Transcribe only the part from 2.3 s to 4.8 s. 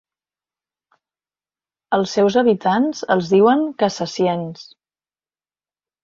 habitants els diuen "cassassiens".